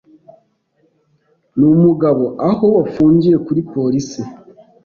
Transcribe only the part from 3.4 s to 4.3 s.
kuri polisi.